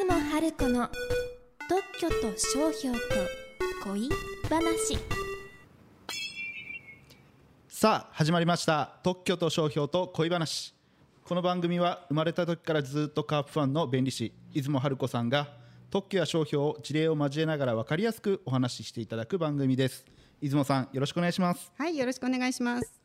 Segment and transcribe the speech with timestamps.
[0.00, 0.88] 出雲春子の
[1.68, 3.04] 特許と商標と
[3.84, 4.08] 恋
[4.48, 4.98] 話。
[7.68, 8.98] さあ始まりました。
[9.02, 10.74] 特許と商標と恋話。
[11.22, 15.48] この番組は生まれた時からずっとカープファンの弁理士出雲春子さんが
[15.90, 20.06] 特許や商標を事例を交えながら分かりやすくお話ししていただく番組です。
[20.40, 22.99] 出雲さんよろしくお願いします、はい、よろしくお願いします。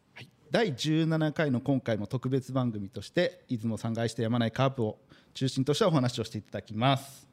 [0.56, 4.98] はい、第17回の今回も特別番組として出雲さんが愛してやまないカープを
[5.34, 7.28] 中心としたお話をしていただきます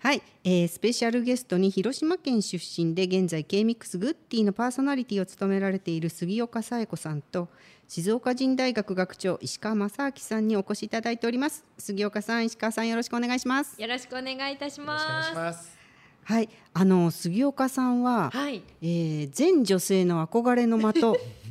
[0.00, 7.48] はい、えースペシャルゲストに広島県出身で現在 K-MIX グッディのパーソナリティを務められている杉岡紗恵子さんと
[7.86, 15.34] 静岡人大学学長石川正明さんにお越しいただいております杉岡さん石川さんよろしくお願いしますよろしくお願いいたします。
[15.36, 15.78] ます。
[16.24, 18.62] はいあの杉岡さんは、はい。
[18.80, 21.02] えー全女性の憧れの的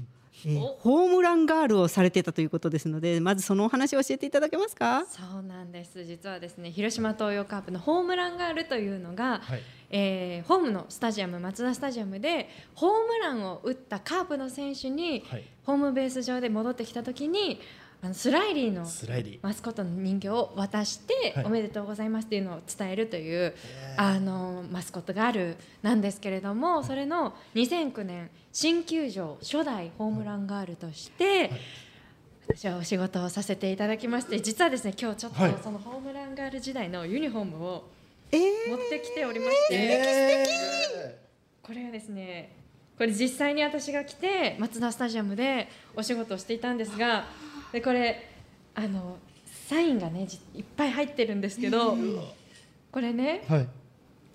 [0.46, 5.06] えーホームランガールをされてたということですのでまずそのお話を教えていただけますか？
[5.08, 6.04] そうなんです。
[6.04, 9.62] 実はですね、広島東洋カープのホームランガールというのが、はい。
[9.90, 15.44] えーホームのスタジアム松田スタジアムでホームランを打ったカープの選手に、はい。
[15.64, 17.60] ホームベース上で戻ってきた時に
[18.04, 19.40] あのスライリーのスライディ。
[19.44, 21.46] マスコットの人形を渡して、はい。
[21.46, 23.54] おめでとうございますっていうのを伝えるという、
[23.96, 31.52] あのマスコットがあるなんですけれどもそれの2009年新球場初代ホームランガールとして、
[32.48, 35.56] 私はお仕事をさせていただきまして実はですね今日ちょっとはい。
[35.64, 37.90] そのホームランガール時代のユニフォームを
[38.32, 38.42] えー。
[38.70, 41.20] 持ってきておりまして、
[41.62, 42.56] これがですね
[42.98, 47.26] これ実際に私が来てマツダスタジアムでお仕事をしていたんですが
[47.72, 48.30] でこれ
[48.76, 49.18] あの
[49.68, 51.96] サインがねじいっぱい入ってるんですけど
[52.92, 53.68] これねはい。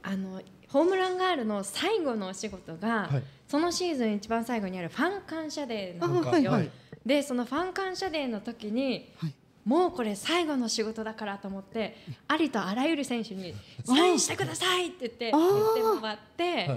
[0.03, 6.51] あのホームランガールの最後のお仕事が、はいそのシーズン一番最後にあるファン感謝デーなんあですよ。
[6.51, 6.71] はいはい
[7.07, 9.35] でそのファン感謝デーの時に、はい
[9.65, 11.97] もうこれ最後の仕事だからと思って
[12.29, 13.53] ありとあらゆる選手に
[13.85, 16.69] 「サインしてください!」って言って言ってもらって、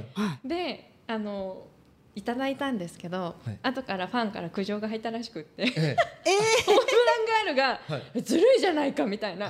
[0.43, 1.67] であの
[2.15, 3.59] いただいたんですけど、はい。
[3.63, 5.97] 後からファンから苦情が入ったらしくって、ええ。
[6.65, 8.03] ホームランガールが、はい。
[8.15, 9.49] えずるいじゃないかみたいな。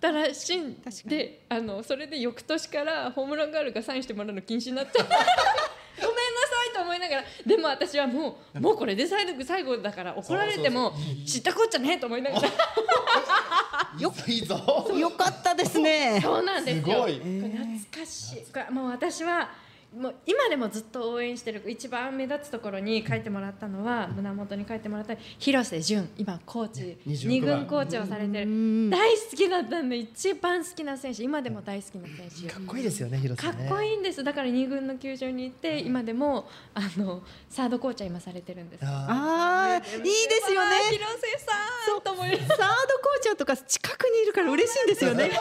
[0.00, 5.28] たらしいんであのそれで翌年からホームランガールがサインしてもらうの禁止になって ごめんなさ
[6.70, 10.94] いと思いながらでも私はもうもうこれで最後最後だから怒られても
[11.26, 12.48] 知ったこっちゃねえと思いながら。
[13.98, 14.88] よいいぞ。
[14.94, 16.20] い、よかったですね。
[16.22, 16.94] そうなんですよ。
[16.94, 17.18] すごい。
[17.18, 18.72] これ懐かしい。
[18.72, 19.50] もう私は
[19.98, 26.96] もう今でもずっと応援してる一番目立つところに書いてもらったのは胸元に書いてもらった広瀬淳今コーチ。
[27.06, 28.90] 26二軍コーチをされてる。
[28.90, 31.24] 大好きだったんで一番好きな選手。
[31.24, 32.48] 今でも大好きな選手。
[32.48, 33.66] かっこいいですよね、広か瀬ね。
[33.66, 34.22] っこいいんです。
[34.22, 38.84] だから二軍の球場に行って今でもあのサードコーチは今されてるんです。
[38.84, 39.88] あああ、いいで
[40.46, 40.76] すよね。
[40.90, 45.30] 広瀬さんと思いサードコーチとか近くにいるから嬉しいんですよね。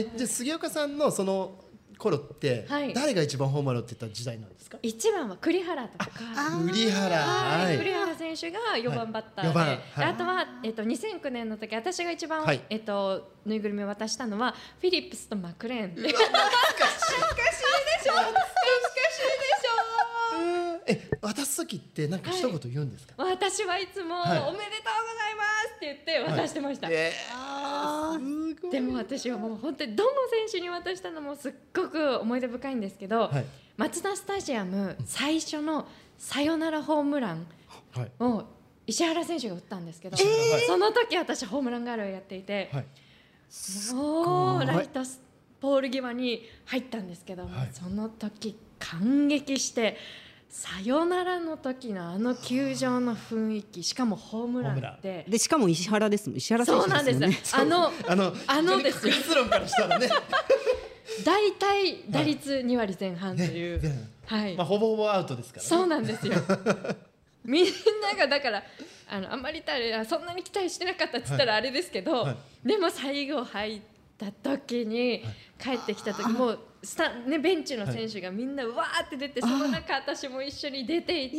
[0.00, 1.64] え、じゃあ杉岡さんのその
[1.98, 2.94] 頃ってはい。
[2.94, 4.78] 誰が一番ホームランって言った時代なんですか？
[4.82, 6.08] 一番は栗原とか。
[6.70, 7.16] 栗原。
[7.16, 7.74] は、はい。
[7.74, 7.78] い。
[7.78, 9.78] 栗原選手が4番バッターで、はい。
[9.98, 12.60] であとは、えっと、2009年の時私が一番、はい。
[12.70, 16.08] えっと、ぬいぐるみを渡したのはフィリップスとマクレーンで。
[16.08, 16.30] 懐かしい。
[16.30, 16.52] でしょ。
[16.52, 17.58] 懐かし
[18.04, 18.18] いでしょ。
[20.86, 23.14] え、渡す時ってなんか一言言うんですか？
[23.18, 24.30] 私はいつも、はい。
[24.30, 27.37] おめでとうございますって言って渡してました、えああ、すごい。
[28.70, 33.44] でも私はもう本当にどの選手に渡したのもすっごく思い出深いんですけど、はい。
[33.76, 35.86] マツダスタジアム最初の
[36.18, 37.46] サヨナラホームラン
[37.92, 38.10] はい。
[38.20, 38.44] を
[38.86, 40.26] 石原選手が打ったんですけど、はい。
[40.66, 42.84] その時私ホームランガールをやっていて、はい。
[43.94, 45.20] もうライトス
[45.60, 47.68] ポール際に入ったんですけども、はい。
[47.72, 49.96] その時感激して
[50.48, 55.24] サヨナラの時のあの球場の雰囲気しかもホームランって。
[55.28, 56.38] でしかも石原ですもん。
[56.38, 57.50] 石原選そうなん手でです。
[57.50, 57.74] すよね。
[57.74, 59.14] あのあの、あのですよ。
[59.14, 60.08] 結論からしたらね。
[61.24, 65.68] 大体打率2割前半という、ねねはい、まあ、ほぼほぼアウトですからね。
[65.68, 66.34] そうなんですよ。
[67.44, 67.66] みん
[68.02, 68.62] ながだから
[69.08, 72.68] あのあんまりたあそんなに期待してなかったっつったらあれですけど、はい。
[72.68, 73.80] でも最後入っ
[74.18, 75.24] た時に
[75.58, 81.36] 帰ってきた時もうスタ、ね、ベンチの選手がみんなうわーって出てその中私も一緒に出ていって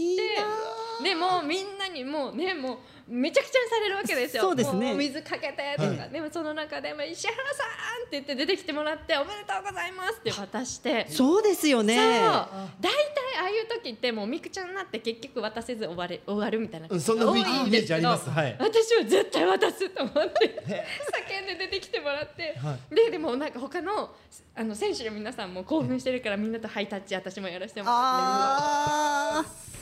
[1.04, 2.78] でもうみんなにもうねもう
[3.10, 4.44] めちゃくちゃにされるわけですよ。
[4.44, 4.94] そうですね。
[4.94, 7.64] 水かけてとか、はでもその中でも石原さ
[8.04, 11.08] んって言って出てきてもらっておめでとうございますって渡して。
[11.10, 11.96] そうですよね。
[11.96, 12.06] そう。
[12.80, 12.94] 大体
[13.42, 16.88] ああいう時ってもうみくちゃんになって結局渡せず終わる終わるみたいな。
[16.88, 18.30] うんそんなイメージあります。
[18.30, 18.56] はい。
[18.60, 20.64] 私は絶対渡すと思って。
[21.28, 24.14] 叫んで出てきてもらって、はででもなんか他の
[24.56, 28.02] あの選手の皆さんも興奮してるからみんなとハイタッチ私もやらせてもらって。
[28.04, 29.79] ああ。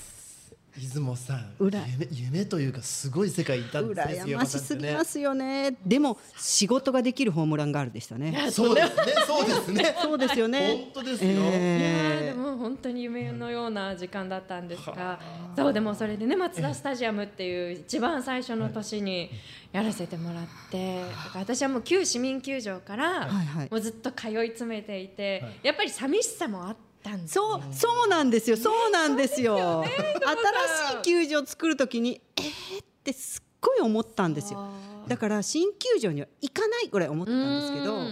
[0.80, 5.76] 出雲さん夢夢というかすごい世界いたんですね羨ましすぎますすよね。
[5.86, 8.50] でも仕事ができるホームランガールでしたね。
[8.52, 9.14] そうですね。
[9.26, 9.96] そうですね。
[10.02, 10.90] そうですよね。
[10.94, 15.20] 本当ですよ、いやーえでも本当に夢のような時間だったんですが、
[15.56, 19.32] そうでもそれでねマツダスタジアムっていう一番最初の年に
[19.72, 23.68] やらせてもらって、だから私はもう旧市民球場からはいはい。
[23.72, 26.76] もうずっと通い詰めていて、やっぱり寂しさもあっ
[27.10, 27.62] たんですよ。
[27.62, 28.58] そうそうなんですよ。
[28.58, 29.84] そうなんですよ。
[29.84, 34.70] 新しい球場を作るときにえーってすっごい思ったんですよ。
[35.08, 38.04] だから新球場には行かないぐらい思ってたんですけど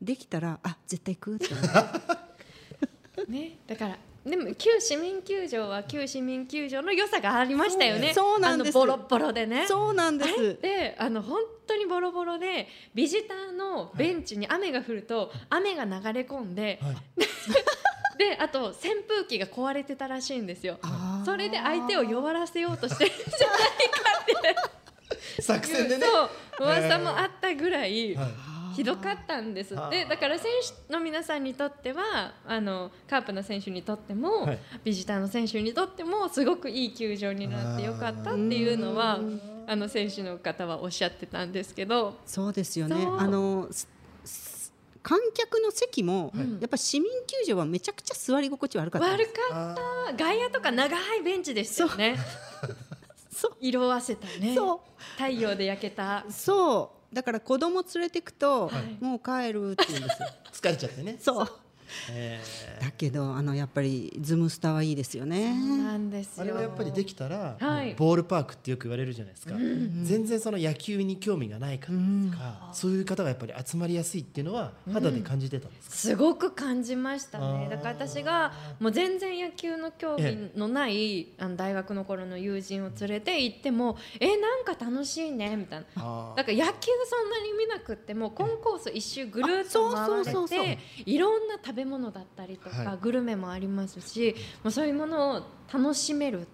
[0.00, 1.48] できたらあ絶対行くって。
[1.52, 8.12] 思ってね、だからでも旧市民球場は旧市民球場の良さがありましたよね。
[8.14, 8.72] そうなんです。
[8.72, 9.66] ボロボロでね。
[9.66, 16.96] そうなんであれっすてあの本当にボロボロでビジターのベンチに雨が降ると雨が流れ込んで、はい
[18.18, 20.78] であと扇風機が壊れてたらしいんですよ。
[21.24, 24.56] それで相手を弱らせようとしてるんじゃないか
[25.10, 25.42] って。
[25.42, 26.04] 作戦でね。
[26.04, 26.30] そう。
[26.60, 28.28] 噂もあったぐらい、はい。
[28.74, 29.74] ひどかったんです。
[29.74, 30.50] ってだから選
[30.86, 34.58] 手の皆さんにとってはあのカープの選手にとっても、はい。
[34.82, 39.20] ビジターの選手にとってもすごくいい球場になってよかったっていうのは
[39.68, 42.18] あの選手の方はおっしゃってたんですけど。
[42.26, 42.96] そうですよね。
[43.18, 43.68] あの
[45.02, 46.50] 観客の席も、はい。
[46.60, 47.10] やっぱ市民
[47.44, 49.32] 球場はめちゃくちゃ座り心地悪かった悪す。
[49.32, 49.76] かっ
[50.08, 50.12] た。
[50.16, 52.16] 外野とか長いベンチでしたよね。
[53.30, 53.56] そう。
[53.60, 54.54] 色あせたね。
[54.54, 54.80] そう。
[55.16, 56.24] 太陽で焼けた。
[56.30, 57.14] そう。
[57.14, 59.02] だから子供連れてくと、はい。
[59.02, 60.28] もう帰るって言うんですよ。
[60.52, 61.16] 疲れちゃってね。
[61.20, 61.46] そう。
[61.46, 61.67] え
[62.80, 65.54] だけどあのやっぱりズムスタはいいですよね。
[65.54, 66.44] なんですよ。
[66.44, 67.94] ーあれはやっぱりできたら、はい。
[67.94, 77.68] ボールパークってよく言われるじゃないですか、全然その野球に興味がない方とか、そういう方がやっぱり集まりやすいっていうのは肌で感じてたんですか、すごく感じましたね。
[77.70, 86.34] だから私がもう全然野球の興味のないあの大学の頃の友人を連れて行っても「えなんか楽しいね」みたいな。
[86.36, 90.58] だから野球そんなに見なくってもコンコース一周ぐるっとあそうそうそうそう。
[90.58, 92.98] 回れていろんな食べ物だったりとか、はい。
[93.00, 95.42] グルメもありますしもうそういうものを
[95.72, 96.46] 楽しめる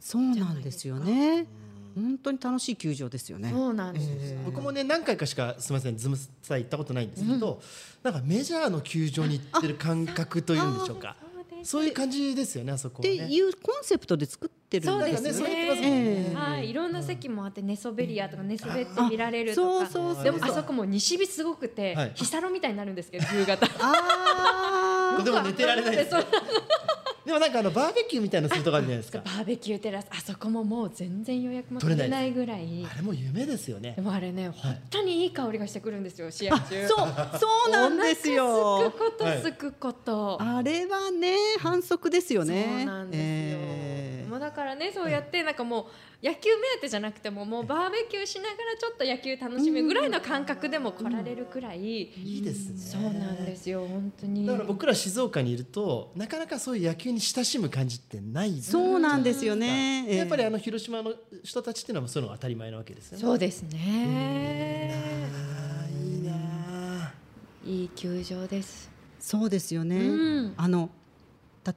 [0.00, 1.46] そうなんですよね。
[1.94, 3.50] 本当に楽しい球場ですよね。
[3.50, 4.32] そうなんです。
[4.32, 7.60] よ、僕もね何回かしかすみませんズムスター行ったことないんですけど、
[8.02, 11.16] なんかメジャーの球場に行ってる感覚というんでしょうか
[11.62, 13.26] そういう感じですよねあそこはってね。
[13.28, 15.48] いうコンセプトで作ってるそうんですね。
[15.48, 19.84] ねええはい、いろんな席もあって寝そべりやとか寝そべって見られるとか。
[19.84, 23.66] あそうそうそうでもあそこも西日すごくて、はい日サロみたいになるんですけど夕方。
[23.80, 26.14] あでも寝てられないです
[27.28, 29.30] でもなんかあのバーベキューみたいなするとこあるじゃないですかバ。
[29.32, 32.86] ーベキューテラスあそこももう全然予約も取れないぐらい。
[32.90, 34.00] あれも夢ですよねで。
[34.00, 36.74] もあれね本当にいい香りがしてくるんですよ 試合中。
[36.74, 36.98] ーそう
[37.38, 40.38] そうなんですよお腹すくことすくこと。
[40.40, 44.07] あれはね反則ですよねそうなんですよ、ええ
[44.38, 45.88] もうだからねそうやってなんかも
[46.22, 52.78] う野球目当てじゃなくてももうバーベキューしながらちょっと野球楽しむぐらいの感覚でも来られるくらい、いいですね。
[52.78, 54.46] そうなんですよ本当に。
[54.46, 60.06] だから僕ら静岡にいるとなかなかそういう野球に親しむ感じってないそうなんですよね。
[60.08, 60.16] ええ。
[60.18, 61.12] やっぱりあの広島の
[61.42, 63.22] 人たちっていうのはそういうのが当たり前なわけですよね。
[63.22, 64.94] そうですね。
[66.00, 68.90] いいなーいい球場です。
[69.18, 70.54] そうですよね、うん。
[70.56, 70.90] あの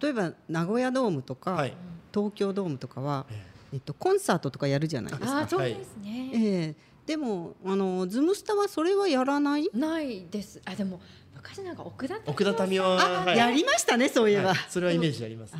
[0.01, 1.73] 例えば名古屋ドームとか、はい
[2.13, 3.77] 東京ドームとかは、ええ。
[3.77, 6.75] っと、コンサートとかやるじゃないですか、あーそうですね、ええ。
[7.05, 10.61] でもあのズムスタはそれはやらない、ないです。
[10.65, 11.01] あでも
[11.33, 13.37] 昔なんか奥田奥田民生は、はい。
[13.37, 14.57] やりましたねそういえば、はい。
[14.69, 15.53] それはイメージあります。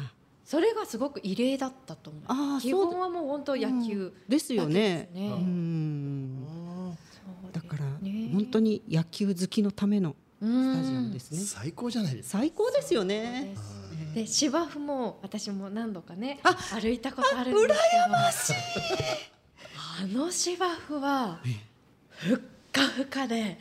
[0.45, 2.23] それがすごく異例だったと思う。
[2.27, 5.09] あー基本はもう本当野球ですよね。
[5.13, 5.29] だけですね。
[5.29, 6.47] うん。
[6.89, 8.29] そうだから、ね。
[8.33, 11.39] 本当に野球好きのためのうんスタジアムですね。
[11.39, 12.39] 最高じゃないですか。
[12.39, 13.55] 最高ですよね
[14.13, 17.73] で芝生も私も何度かねあ歩いたことあるんで
[18.31, 18.55] すけ
[18.95, 19.31] ど。
[20.03, 21.39] あの芝生は
[22.09, 22.37] ふっ
[22.71, 23.57] かふかで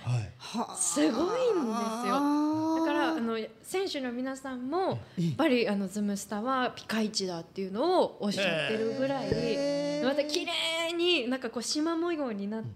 [0.76, 2.76] すごいんですよ。
[2.78, 12.68] だからあの選手の皆さんもやっぱりあのズムスタはピカイチだっていうのをおっしゃってるぐらいまた綺麗になんかこう縞模様になって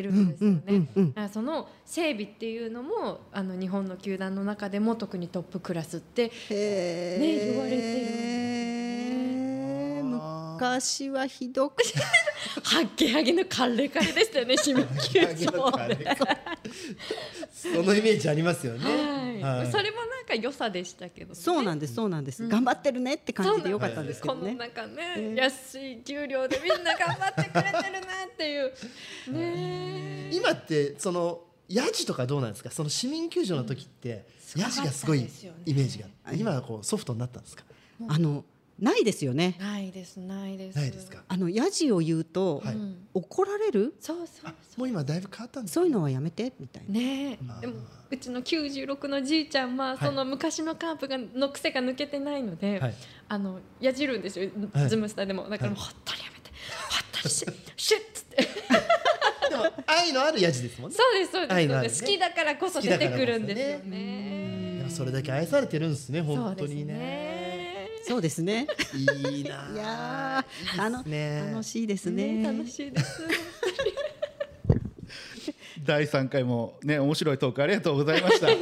[0.00, 0.88] るんですよね。
[0.96, 6.32] だからその整備っていうのもあの日本の球団の中でも特にトップクラスってね
[7.18, 7.78] 言われてる。
[7.78, 8.61] んですよ
[10.62, 11.82] 昔はひどく
[12.62, 16.06] ハッゲハゲのカレカレでしたよね市民球場で。
[17.52, 19.42] そのイメージありますよね。
[19.42, 19.72] はい、はい。
[19.72, 27.82] それもなんか良さでしたけど、ね、そうなんですそうなんです、頑張ってるねって感じでよかったんですけどこのね中ね、安い給料でみんな頑張ってくれてるなっ
[28.36, 28.72] ていう。
[29.34, 32.70] ね今ってそのヤジとかどうなんですか？
[32.70, 34.26] その市民球場の時って
[34.56, 35.28] ヤジがすごい
[35.66, 36.06] イメージが。
[36.36, 37.64] 今はこうソフトになったんですか？
[38.08, 38.44] あの
[38.82, 39.56] ないですよね。
[39.60, 40.76] ないですないです。
[40.76, 41.22] ないですか？
[41.28, 42.74] あのヤジを言うと、はい。
[42.74, 43.94] うん怒られる？
[44.00, 46.94] そうそうあもう今だいぶ変わったんですそういうのはやめてみたいな。
[46.94, 47.60] ねえ。
[47.60, 47.74] でも
[48.10, 52.94] うちの96のじいちゃんはその昔のカープがの癖が抜けてないので、はい。
[53.28, 54.88] あのやじるんですよ、はい。
[54.88, 55.48] ズムスターでも。
[55.48, 56.50] だからもうほっとりやめて、
[56.90, 57.46] ほっとりし
[57.76, 58.36] シュッつって。
[59.50, 60.96] でも愛のあるヤジですもんね。
[60.96, 61.54] そうですそうです。
[61.54, 64.86] ねそうです好きだからこそ出てくるんですよね。
[64.88, 67.31] それだけ愛されてるんですねそう本当ですにねね
[68.02, 68.66] そうですね。
[68.94, 72.42] いいないやーあのね楽しいですね。
[72.42, 73.22] 楽しいです。
[75.84, 78.48] 第3回もね面白いトークありがとうございました、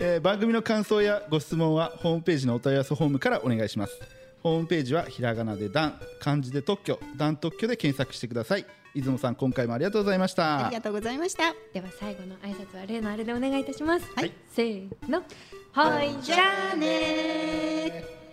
[0.00, 4.00] えー番組の感想やご質問はホームページのお問い合わせフォームからお願いします
[4.44, 8.66] ホームページはひらがなでダン漢字で特許ダン特許で検索してください。
[8.94, 10.66] 出雲さん今回もありがとうございました。
[10.66, 11.54] ありがとうございました。
[11.72, 14.06] では最後の挨拶は例のあれでお願いいたします。
[14.14, 14.32] はい。
[14.52, 15.22] せーの。
[15.72, 16.36] はいじゃ
[16.74, 18.23] あねー